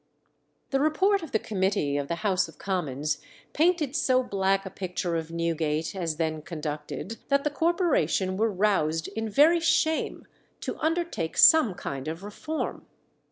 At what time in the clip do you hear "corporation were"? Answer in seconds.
7.51-8.51